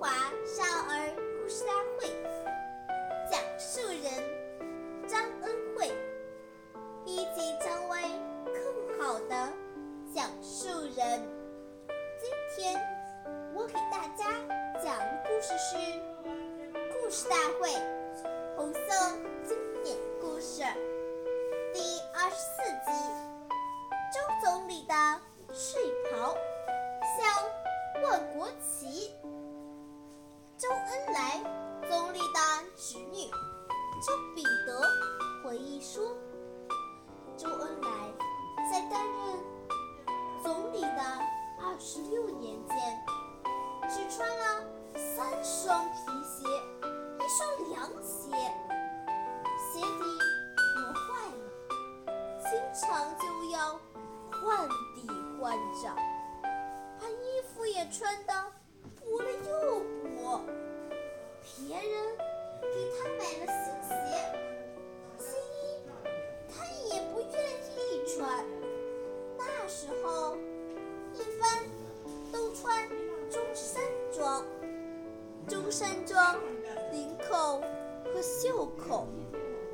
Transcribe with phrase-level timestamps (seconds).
[0.00, 0.08] 华
[0.46, 2.08] 少儿故事大会
[3.30, 5.92] 讲述人张恩惠，
[7.04, 8.00] 一起成为
[8.46, 9.52] 更好的
[10.14, 11.20] 讲述人。
[12.18, 12.80] 今天
[13.54, 14.24] 我给大家
[14.82, 15.76] 讲的故事是
[17.02, 17.68] 《故事大会》
[18.56, 18.80] 红色
[57.90, 58.32] 穿的
[58.98, 59.80] 补了又
[60.14, 60.40] 补。
[61.66, 62.16] 别人
[62.62, 63.46] 给他买了。
[63.46, 63.90] 新鞋，
[65.18, 65.82] 新衣
[66.48, 66.54] 他
[66.94, 67.34] 也不愿
[67.76, 68.44] 意穿。
[69.36, 70.36] 那时候，
[71.14, 71.64] 一般
[72.32, 72.88] 都穿
[73.28, 73.82] 中山
[74.12, 74.44] 装。
[75.48, 76.38] 中山装
[76.92, 77.60] 领口
[78.04, 79.08] 和袖口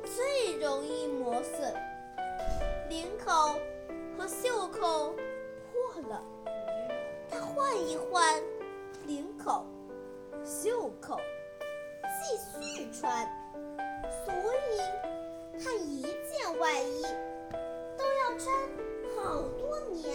[0.03, 1.73] 最容易磨损，
[2.89, 3.59] 领口
[4.17, 5.13] 和袖口
[5.71, 6.23] 破了，
[7.39, 8.41] 他换一换
[9.05, 9.63] 领口、
[10.43, 11.19] 袖口，
[12.01, 13.27] 继续穿。
[14.25, 14.33] 所
[14.73, 17.03] 以，他一件外衣
[17.95, 18.51] 都要穿
[19.15, 20.11] 好多年。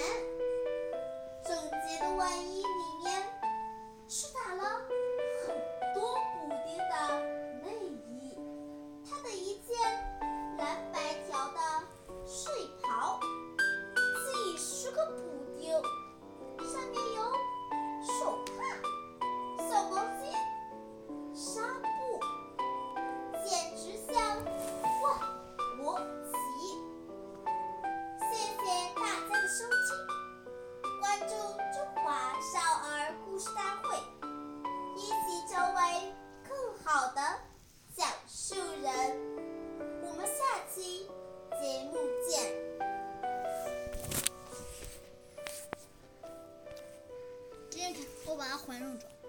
[48.27, 49.22] 我把它还上转。